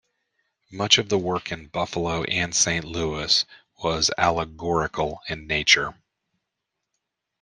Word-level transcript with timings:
Much 0.71 0.97
of 0.97 1.09
the 1.09 1.17
work 1.19 1.51
in 1.51 1.67
Buffalo 1.67 2.23
and 2.23 2.55
Saint 2.55 2.83
Louis 2.85 3.45
was 3.83 4.09
allegorical 4.17 5.21
in 5.29 5.45
nature. 5.45 5.93